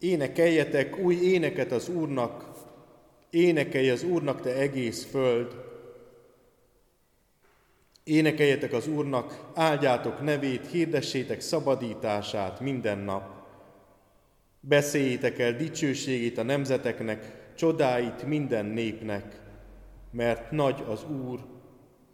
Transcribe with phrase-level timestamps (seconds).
[0.00, 2.50] Énekeljetek új éneket az Úrnak,
[3.30, 5.54] énekelj az Úrnak, te egész föld.
[8.04, 13.40] Énekeljetek az Úrnak, áldjátok nevét, hirdessétek szabadítását minden nap.
[14.60, 19.40] Beszéljétek el dicsőségét a nemzeteknek, csodáit minden népnek,
[20.10, 21.40] mert nagy az Úr,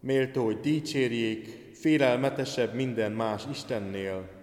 [0.01, 4.36] méltó, hogy dicsérjék, félelmetesebb minden más Istennél.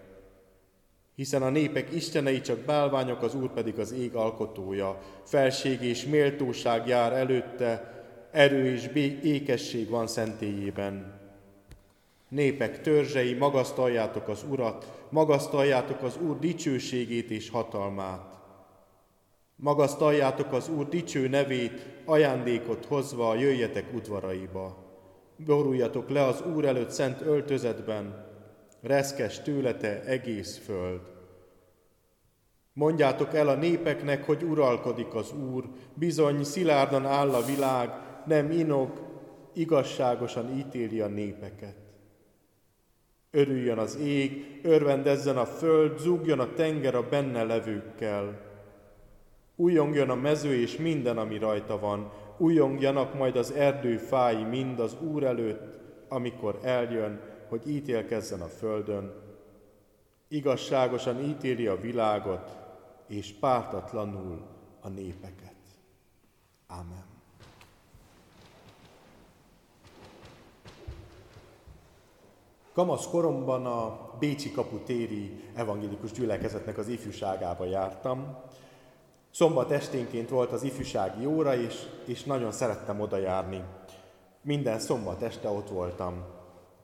[1.16, 5.00] Hiszen a népek istenei csak bálványok, az Úr pedig az ég alkotója.
[5.24, 7.94] Felség és méltóság jár előtte,
[8.32, 8.88] erő és
[9.24, 11.22] ékesség van szentélyében.
[12.30, 18.34] Népek törzsei, magasztaljátok az Urat, magasztaljátok az Úr dicsőségét és hatalmát.
[19.56, 24.78] Magasztaljátok az Úr dicső nevét, ajándékot hozva, jöjjetek udvaraiba.
[25.46, 28.33] Boruljatok le az Úr előtt szent öltözetben,
[28.84, 31.02] reszkes tőlete egész föld.
[32.74, 37.90] Mondjátok el a népeknek, hogy uralkodik az Úr, bizony szilárdan áll a világ,
[38.26, 38.90] nem inog,
[39.54, 41.76] igazságosan ítéli a népeket.
[43.32, 48.42] Örüljön az ég, örvendezzen a föld, zúgjon a tenger a benne levőkkel.
[49.56, 54.96] Újongjon a mező és minden, ami rajta van, újongjanak majd az erdő fái mind az
[55.02, 59.14] Úr előtt, amikor eljön, hogy ítélkezzen a földön.
[60.28, 62.58] Igazságosan ítéli a világot,
[63.08, 64.42] és pártatlanul
[64.82, 65.56] a népeket.
[66.68, 67.06] Amen.
[72.74, 78.38] Kamasz koromban a Bécsi kaputéri evangélikus gyülekezetnek az ifjúságába jártam.
[79.32, 83.64] Szombat esténként volt az ifjúsági óra, és, és nagyon szerettem oda járni.
[84.42, 86.42] Minden szombat este ott voltam.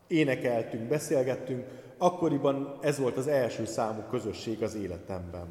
[0.10, 1.66] Énekeltünk, beszélgettünk,
[1.98, 5.48] akkoriban ez volt az első számú közösség az életemben.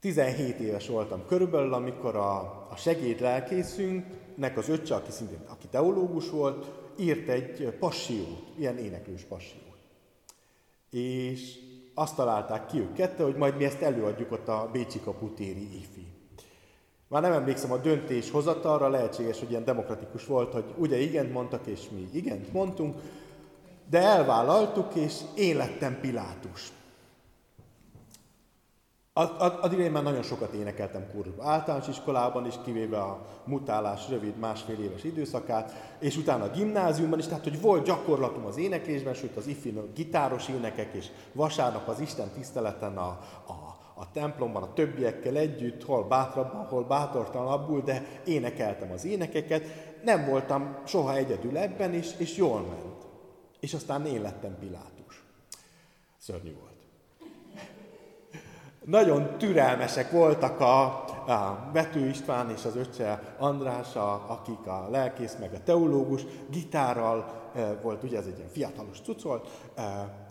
[0.00, 2.38] 17 éves voltam körülbelül, amikor a,
[2.70, 9.76] a segédlelkészünknek az öccse, aki szintén aki teológus volt, írt egy passiót, ilyen éneklős passiót.
[10.90, 11.58] És
[11.94, 16.15] azt találták ki ők kette, hogy majd mi ezt előadjuk ott a Bécsi kaputéri ifi.
[17.08, 21.66] Már nem emlékszem a döntés hozatalra, lehetséges, hogy ilyen demokratikus volt, hogy ugye igent mondtak,
[21.66, 22.96] és mi igent mondtunk,
[23.90, 26.72] de elvállaltuk, és én lettem Pilátus.
[29.38, 34.80] Addig én már nagyon sokat énekeltem kurva általános iskolában is, kivéve a mutálás rövid másfél
[34.80, 39.46] éves időszakát, és utána a gimnáziumban is, tehát hogy volt gyakorlatom az éneklésben, sőt az
[39.46, 43.08] ifi gitáros énekek, és vasárnap az Isten tiszteleten a,
[43.46, 49.64] a, a templomban a többiekkel együtt, hol bátrabban, hol bátortalanabbul, de énekeltem az énekeket,
[50.04, 53.06] nem voltam soha egyedül ebben, és, és jól ment.
[53.60, 55.24] És aztán én lettem Pilátus.
[56.18, 56.74] Szörnyű volt.
[58.84, 60.84] Nagyon türelmesek voltak a,
[61.32, 67.50] a Bető István és az öccse András, a, akik a lelkész meg a teológus, gitárral
[67.54, 70.25] e, volt, ugye ez egy ilyen fiatalos cucc volt, e,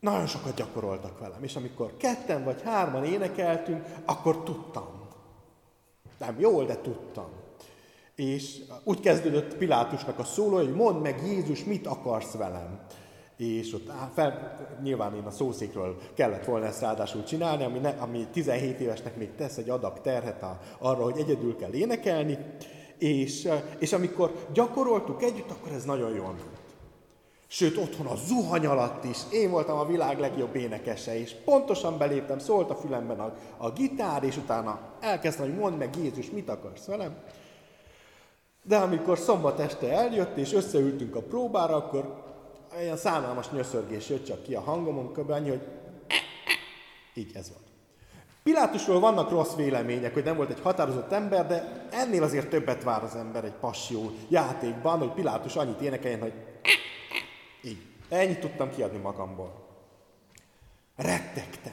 [0.00, 4.86] nagyon sokat gyakoroltak velem, és amikor ketten vagy hárman énekeltünk, akkor tudtam.
[6.18, 7.28] Nem jól, de tudtam.
[8.14, 12.86] És úgy kezdődött Pilátusnak a szóló, hogy mondd meg Jézus, mit akarsz velem
[13.38, 18.26] és ott fel, nyilván én a szószékről kellett volna ezt ráadásul csinálni, ami, ne, ami
[18.32, 22.38] 17 évesnek még tesz egy adag terhet a, arra, hogy egyedül kell énekelni,
[22.98, 23.48] és,
[23.78, 26.67] és amikor gyakoroltuk együtt, akkor ez nagyon jól ment.
[27.50, 32.38] Sőt, otthon a zuhany alatt is én voltam a világ legjobb énekese, és pontosan beléptem,
[32.38, 36.86] szólt a fülemben a, a gitár, és utána elkezdtem, hogy mondd meg Jézus, mit akarsz
[36.86, 37.16] velem.
[38.62, 42.24] De amikor szombat este eljött, és összeültünk a próbára, akkor
[42.78, 45.30] olyan szánalmas nyöszörgés jött csak ki a hangomon, kb.
[45.30, 45.66] annyi, hogy
[47.14, 47.66] így ez van.
[48.42, 53.02] Pilátusról vannak rossz vélemények, hogy nem volt egy határozott ember, de ennél azért többet vár
[53.02, 56.32] az ember egy passió játékban, hogy Pilátus annyit énekeljen, hogy
[57.64, 57.78] így.
[58.08, 59.52] Ennyit tudtam kiadni magamból.
[60.96, 61.72] Rettegtem.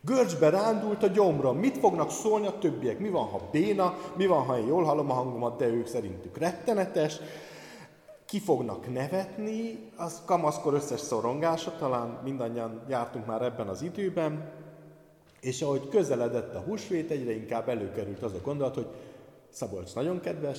[0.00, 1.58] Görcsbe rándult a gyomrom.
[1.58, 2.98] Mit fognak szólni a többiek?
[2.98, 3.98] Mi van, ha béna?
[4.16, 7.16] Mi van, ha én jól hallom a hangomat, de ők szerintük rettenetes?
[8.30, 14.52] ki fognak nevetni, az kamaszkor összes szorongása, talán mindannyian jártunk már ebben az időben,
[15.40, 18.86] és ahogy közeledett a húsvét, egyre inkább előkerült az a gondolat, hogy
[19.48, 20.58] Szabolcs nagyon kedves,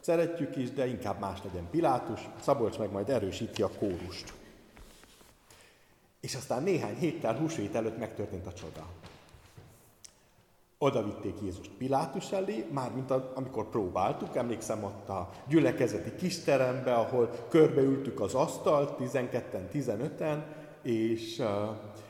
[0.00, 4.32] szeretjük is, de inkább más legyen Pilátus, Szabolcs meg majd erősíti a kórust.
[6.20, 8.86] És aztán néhány héttel húsvét előtt megtörtént a csoda.
[10.78, 18.20] Oda vitték Jézust Pilátus elé, mármint amikor próbáltuk, emlékszem ott a gyülekezeti kisterembe, ahol körbeültük
[18.20, 20.42] az asztalt, 12-en, 15-en,
[20.82, 21.42] és,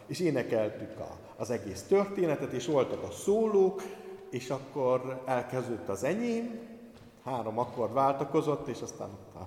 [0.06, 3.82] és énekeltük a, az egész történetet, és voltak a szólók,
[4.31, 6.60] és akkor elkezdődött az enyém,
[7.25, 9.43] három akkord váltakozott, és aztán a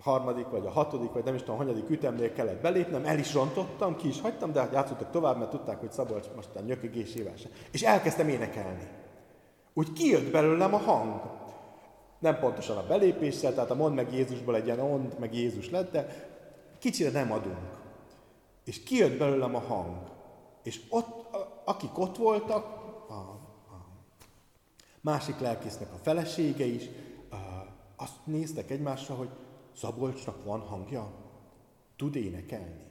[0.00, 3.96] harmadik, vagy a hatodik, vagy nem is tudom, hanyadik ütemnél kellett belépnem, el is rontottam,
[3.96, 7.48] ki is hagytam, de játszottak tovább, mert tudták, hogy Szabolcs most a nyökögésével se.
[7.70, 8.88] És elkezdtem énekelni.
[9.74, 11.20] Úgy kijött belőlem a hang.
[12.18, 15.92] Nem pontosan a belépéssel, tehát a mond meg Jézusból egy ilyen mond meg Jézus lett,
[15.92, 16.28] de
[16.78, 17.78] kicsire nem adunk.
[18.64, 19.96] És kijött belőlem a hang.
[20.62, 22.64] És ott, akik ott voltak,
[23.08, 23.49] a
[25.00, 26.88] másik lelkésznek a felesége is,
[27.96, 29.28] azt néztek egymásra, hogy
[29.76, 31.10] Szabolcsnak van hangja?
[31.96, 32.88] Tud énekelni?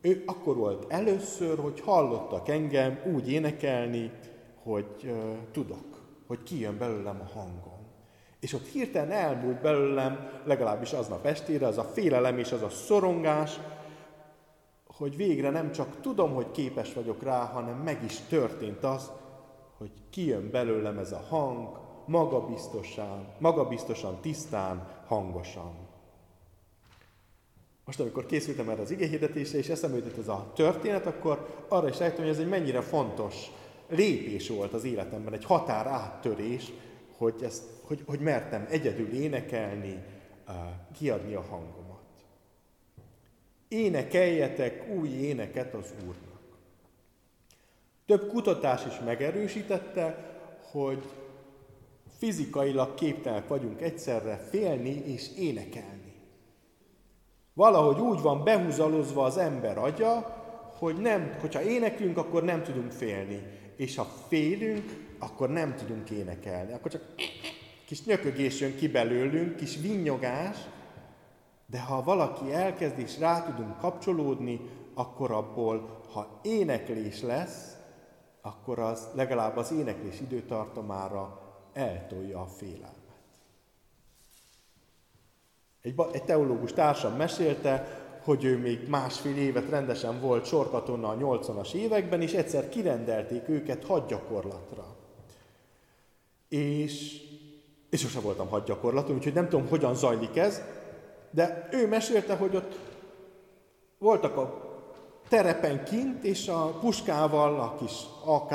[0.00, 4.10] Ő akkor volt először, hogy hallottak engem úgy énekelni,
[4.62, 5.12] hogy
[5.52, 7.80] tudok, hogy kijön belőlem a hangom.
[8.40, 13.60] És ott hirtelen elmúlt belőlem, legalábbis aznap estére, az a félelem és az a szorongás,
[14.86, 19.10] hogy végre nem csak tudom, hogy képes vagyok rá, hanem meg is történt az,
[19.82, 25.74] hogy kijön belőlem ez a hang, magabiztosan, magabiztosan, tisztán, hangosan.
[27.84, 31.98] Most, amikor készültem erre az igéhirdetésre, és eszembe jutott ez a történet, akkor arra is
[31.98, 33.50] rájöttem, hogy ez egy mennyire fontos
[33.88, 36.72] lépés volt az életemben, egy határ áttörés,
[37.16, 40.04] hogy, ezt, hogy, hogy mertem egyedül énekelni,
[40.98, 42.02] kiadni a hangomat.
[43.68, 46.41] Énekeljetek új éneket az Úrnak.
[48.06, 50.36] Több kutatás is megerősítette,
[50.70, 51.02] hogy
[52.18, 56.12] fizikailag képtelenek vagyunk egyszerre félni és énekelni.
[57.54, 60.40] Valahogy úgy van behúzalozva az ember agya,
[60.78, 63.42] hogy nem, hogyha éneklünk, akkor nem tudunk félni.
[63.76, 66.72] És ha félünk, akkor nem tudunk énekelni.
[66.72, 67.02] Akkor csak
[67.86, 70.56] kis nyökögés jön ki belőlünk, kis vinnyogás,
[71.66, 74.60] de ha valaki elkezd és rá tudunk kapcsolódni,
[74.94, 77.76] akkor abból, ha éneklés lesz,
[78.42, 81.40] akkor az legalább az éneklés időtartamára
[81.72, 83.00] eltolja a félelmet.
[85.80, 91.72] Egy, egy teológus társam mesélte, hogy ő még másfél évet rendesen volt sorkatona a 80-as
[91.72, 94.96] években, és egyszer kirendelték őket hadgyakorlatra.
[96.48, 97.22] És,
[97.90, 100.62] és sose voltam hadgyakorlaton, úgyhogy nem tudom, hogyan zajlik ez,
[101.30, 102.74] de ő mesélte, hogy ott
[103.98, 104.71] voltak a
[105.32, 107.92] terepen kint, és a puskával, a kis
[108.24, 108.52] AK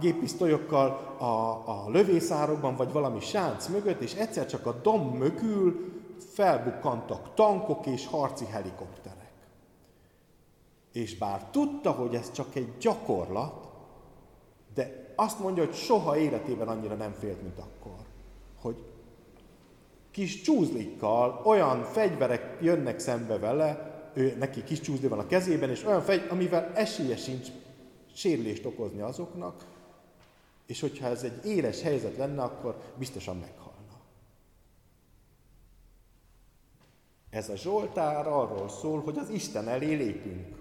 [0.00, 0.88] géppisztolyokkal
[1.18, 1.24] a,
[1.66, 5.92] a lövészárokban, vagy valami sánc mögött, és egyszer csak a dom mögül
[6.32, 9.32] felbukkantak tankok és harci helikopterek.
[10.92, 13.68] És bár tudta, hogy ez csak egy gyakorlat,
[14.74, 17.96] de azt mondja, hogy soha életében annyira nem félt, mint akkor.
[18.60, 18.84] Hogy
[20.10, 23.87] kis csúzlikkal olyan fegyverek jönnek szembe vele,
[24.18, 27.48] ő, neki kis csúszdi van a kezében, és olyan fegy, amivel esélye sincs
[28.14, 29.64] sérülést okozni azoknak,
[30.66, 33.76] és hogyha ez egy éles helyzet lenne, akkor biztosan meghalna.
[37.30, 40.56] Ez a Zsoltár arról szól, hogy az Isten elé lépünk.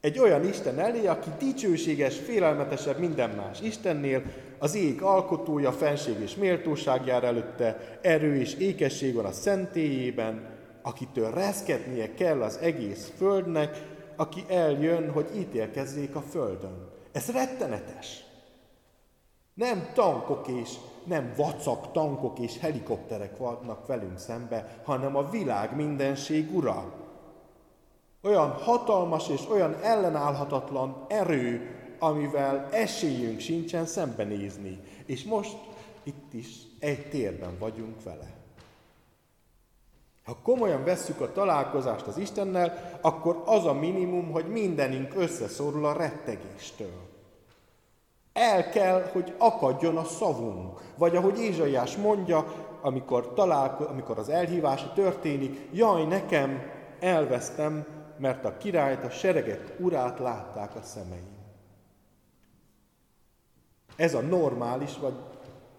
[0.00, 4.22] Egy olyan Isten elé, aki dicsőséges, félelmetesebb minden más Istennél,
[4.58, 10.51] az ég alkotója, fenség és méltóság jár előtte, erő és ékesség van a szentélyében,
[10.82, 13.82] akitől reszketnie kell az egész földnek,
[14.16, 16.88] aki eljön, hogy ítélkezzék a földön.
[17.12, 18.24] Ez rettenetes.
[19.54, 20.70] Nem tankok és
[21.04, 26.92] nem vacak tankok és helikopterek vannak velünk szembe, hanem a világ mindenség ura.
[28.22, 34.80] Olyan hatalmas és olyan ellenállhatatlan erő, amivel esélyünk sincsen szembenézni.
[35.06, 35.56] És most
[36.02, 38.41] itt is egy térben vagyunk vele.
[40.24, 45.92] Ha komolyan vesszük a találkozást az Istennel, akkor az a minimum, hogy mindenünk összeszorul a
[45.92, 47.10] rettegéstől.
[48.32, 50.80] El kell, hogy akadjon a szavunk.
[50.96, 52.44] Vagy ahogy Ézsaiás mondja,
[52.82, 56.62] amikor, találko- amikor az elhívás történik, jaj, nekem
[57.00, 57.86] elvesztem,
[58.18, 61.40] mert a királyt, a seregek urát látták a szemeim.
[63.96, 65.14] Ez a normális, vagy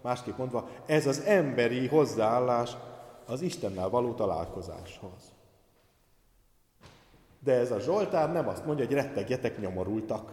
[0.02, 2.76] másképp mondva, ez az emberi hozzáállás
[3.26, 5.32] az Istennel való találkozáshoz.
[7.38, 10.32] De ez a Zsoltár nem azt mondja, hogy rettegjetek nyomorultak.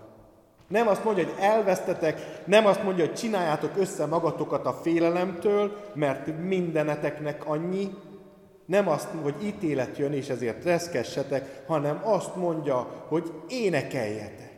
[0.67, 6.39] Nem azt mondja, hogy elvesztetek, nem azt mondja, hogy csináljátok össze magatokat a félelemtől, mert
[6.41, 7.95] mindeneteknek annyi,
[8.65, 14.51] nem azt mondja, hogy ítélet jön, és ezért reszkessetek, hanem azt mondja, hogy énekeljetek.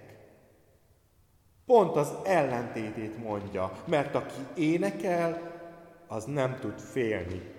[1.65, 5.51] Pont az ellentétét mondja, mert aki énekel,
[6.07, 7.51] az nem tud félni.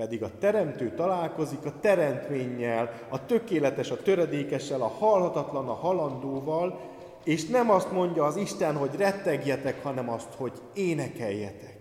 [0.00, 6.80] Pedig a teremtő találkozik a teremtménnyel, a tökéletes, a töredékessel, a halhatatlan, a halandóval,
[7.24, 11.76] és nem azt mondja az Isten, hogy rettegjetek, hanem azt, hogy énekeljetek.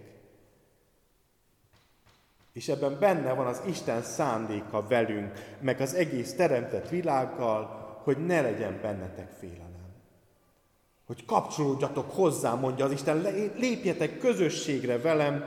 [2.54, 7.64] És ebben benne van az Isten szándéka velünk, meg az egész teremtett világgal,
[8.04, 9.94] hogy ne legyen bennetek félelem.
[11.06, 13.22] Hogy kapcsolódjatok hozzá, mondja az Isten,
[13.56, 15.46] lépjetek közösségre velem,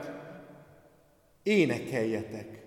[1.43, 2.62] énekeljetek.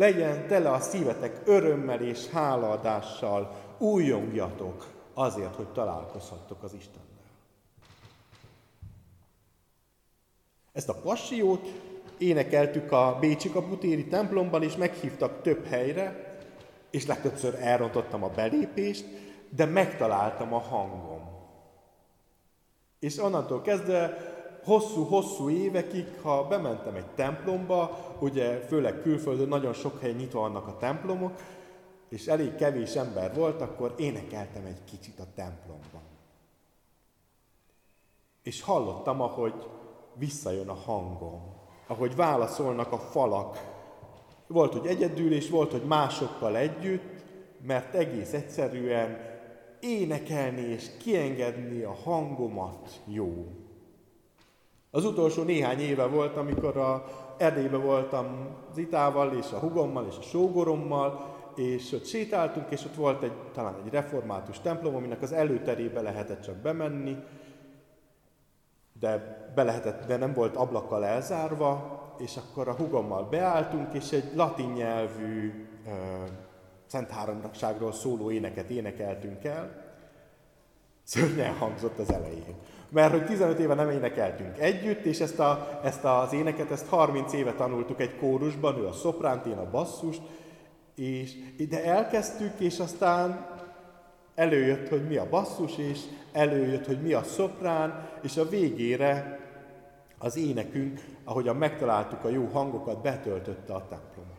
[0.00, 7.08] Legyen tele a szívetek örömmel és hálaadással, újongjatok azért, hogy találkozhattok az Istennel.
[10.72, 11.68] Ezt a passiót
[12.18, 16.38] énekeltük a Bécsi kaputéri templomban, és meghívtak több helyre,
[16.90, 19.04] és legtöbbször elrontottam a belépést,
[19.48, 21.28] de megtaláltam a hangom.
[22.98, 24.29] És onnantól kezdve
[24.64, 30.76] hosszú-hosszú évekig, ha bementem egy templomba, ugye főleg külföldön nagyon sok helyen nyitva vannak a
[30.76, 31.32] templomok,
[32.08, 36.02] és elég kevés ember volt, akkor énekeltem egy kicsit a templomban.
[38.42, 39.54] És hallottam, ahogy
[40.14, 43.78] visszajön a hangom, ahogy válaszolnak a falak.
[44.46, 47.24] Volt, hogy egyedül, és volt, hogy másokkal együtt,
[47.66, 49.18] mert egész egyszerűen
[49.80, 53.46] énekelni és kiengedni a hangomat jó.
[54.90, 57.04] Az utolsó néhány éve volt, amikor a
[57.38, 63.22] Erdélybe voltam Zitával, és a hugommal, és a sógorommal, és ott sétáltunk, és ott volt
[63.22, 67.16] egy, talán egy református templom, aminek az előterébe lehetett csak bemenni,
[69.00, 74.34] de, be lehetett, de nem volt ablakkal elzárva, és akkor a hugommal beálltunk, és egy
[74.34, 75.66] latin nyelvű
[76.86, 79.88] Szent Háromságról szóló éneket énekeltünk el.
[81.02, 82.54] Szörnyen hangzott az elején.
[82.90, 87.32] Mert hogy 15 éve nem énekeltünk együtt, és ezt, a, ezt az éneket, ezt 30
[87.32, 90.20] éve tanultuk egy kórusban, ő a szopránt, én a basszust,
[90.94, 93.46] és ide elkezdtük, és aztán
[94.34, 96.00] előjött, hogy mi a basszus, és
[96.32, 99.38] előjött, hogy mi a szoprán, és a végére
[100.18, 104.38] az énekünk, ahogyan megtaláltuk a jó hangokat, betöltötte a templomot.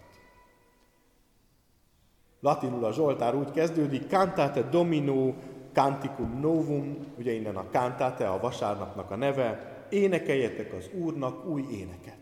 [2.39, 5.33] Latinul a Zsoltár úgy kezdődik, Cantate Domino
[5.73, 12.17] Canticum Novum, ugye innen a Cantate, a vasárnapnak a neve, énekeljetek az Úrnak új éneket.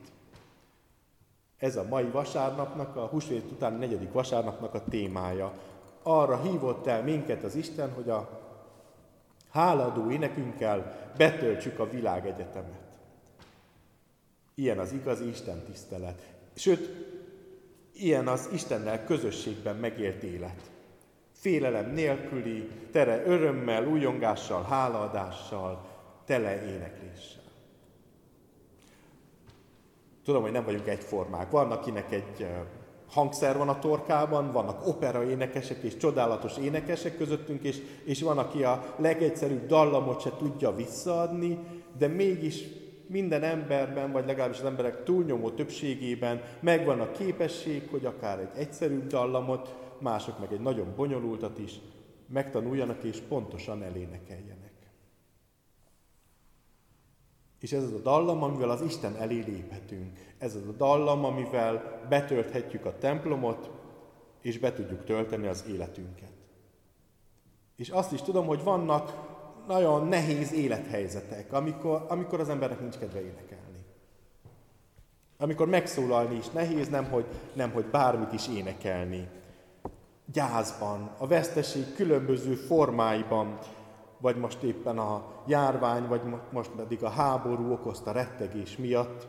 [1.58, 5.54] Ez a mai vasárnapnak, a húsvét után negyedik vasárnapnak a témája.
[6.04, 8.40] Arra hívott el minket az Isten, hogy a
[9.52, 13.00] háladó énekünkkel betöltsük a világegyetemet.
[14.56, 16.22] Ilyen az igazi Isten tisztelet.
[16.56, 17.10] Sőt,
[18.00, 20.72] Ilyen az Istennel közösségben megélt élet.
[21.40, 25.86] Félelem nélküli, tere örömmel, újongással, hálaadással,
[26.26, 27.44] tele énekléssel.
[30.24, 31.52] Tudom, hogy nem vagyunk egyformák.
[31.52, 32.48] Van, akinek egy
[33.10, 38.64] hangszer van a torkában, vannak opera énekesek és csodálatos énekesek közöttünk, és, és van, aki
[38.64, 41.58] a legegyszerűbb dallamot se tudja visszaadni,
[41.98, 42.64] de mégis
[43.08, 49.08] minden emberben, vagy legalábbis az emberek túlnyomó többségében megvan a képesség, hogy akár egy egyszerű
[49.08, 51.80] dallamot, mások meg egy nagyon bonyolultat is
[52.28, 54.70] megtanuljanak és pontosan elénekeljenek.
[57.60, 60.18] És ez az a dallam, amivel az Isten elé léphetünk.
[60.38, 63.70] Ez az a dallam, amivel betölthetjük a templomot,
[64.42, 66.32] és be tudjuk tölteni az életünket.
[67.76, 69.38] És azt is tudom, hogy vannak
[69.68, 73.86] nagyon nehéz élethelyzetek, amikor, amikor az embernek nincs kedve énekelni.
[75.38, 79.28] Amikor megszólalni is nehéz, nem hogy, nem hogy bármit is énekelni.
[80.32, 83.58] Gyászban, a veszteség különböző formáiban,
[84.18, 86.22] vagy most éppen a járvány, vagy
[86.52, 89.28] most pedig a háború okozta rettegés miatt,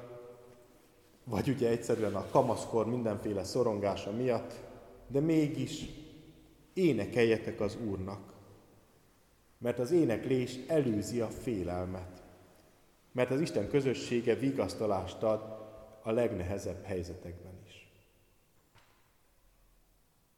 [1.25, 4.53] vagy ugye egyszerűen a kamaszkor mindenféle szorongása miatt,
[5.07, 5.85] de mégis
[6.75, 8.31] énekeljetek az Úrnak
[9.61, 12.23] mert az éneklés előzi a félelmet.
[13.13, 15.41] Mert az Isten közössége vigasztalást ad
[16.03, 17.53] a legnehezebb helyzetekben.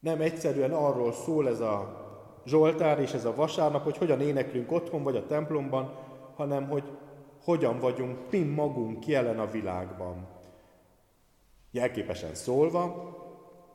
[0.03, 2.01] Nem egyszerűen arról szól ez a
[2.45, 5.93] Zsoltár és ez a vasárnap, hogy hogyan éneklünk otthon vagy a templomban,
[6.35, 6.83] hanem hogy
[7.43, 10.27] hogyan vagyunk mi magunk jelen a világban.
[11.71, 13.15] Jelképesen szólva,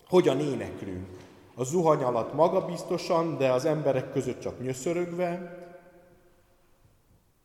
[0.09, 1.07] hogyan éneklünk,
[1.55, 5.57] a zuhany alatt magabiztosan, de az emberek között csak nyöszörögve,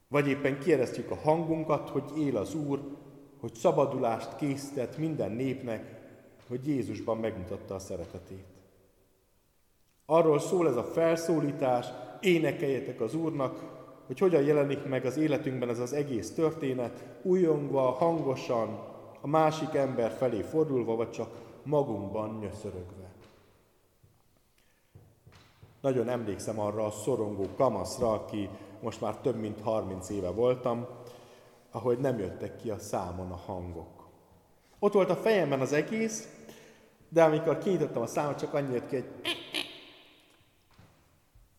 [0.08, 2.80] vagy éppen kieresztjük a hangunkat, hogy él az Úr,
[3.40, 6.02] hogy szabadulást készített minden népnek,
[6.48, 8.53] hogy Jézusban megmutatta a szeretetét.
[10.06, 11.88] Arról szól ez a felszólítás,
[12.20, 13.64] énekeljetek az Úrnak,
[14.08, 18.80] hogy hogyan jelenik meg az életünkben ez az egész történet, újongva, hangosan,
[19.22, 21.30] a másik ember felé fordulva, vagy csak
[21.64, 23.12] magunkban nyöszörögve.
[25.82, 28.50] Nagyon emlékszem arra a szorongó kamaszra, aki
[28.82, 30.88] most már több mint 30 éve voltam,
[31.72, 34.08] ahogy nem jöttek ki a számon a hangok.
[34.80, 36.28] Ott volt a fejemben az egész,
[37.10, 39.10] de amikor kinyitottam a számot, csak annyi jött ki, hogy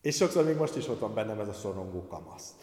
[0.04, 2.54] és sokszor még most is ott van bennem ez a szorongó kamasz.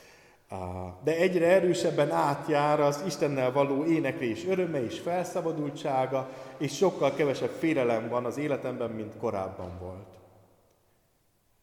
[1.03, 8.09] De egyre erősebben átjár az Istennel való éneklés öröme és felszabadultsága, és sokkal kevesebb félelem
[8.09, 10.19] van az életemben, mint korábban volt.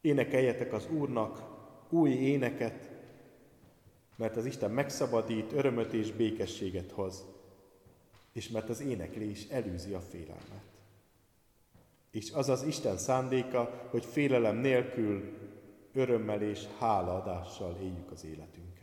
[0.01, 1.43] Énekeljetek az Úrnak
[1.89, 2.89] új éneket,
[4.15, 7.25] mert az Isten megszabadít, örömöt és békességet hoz,
[8.33, 10.63] és mert az éneklés elűzi a félelmet.
[12.11, 15.37] És az az Isten szándéka, hogy félelem nélkül,
[15.93, 18.78] örömmel és hálaadással éljük az életünket.